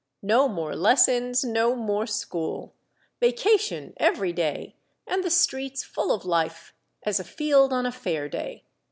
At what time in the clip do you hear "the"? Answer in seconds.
5.23-5.29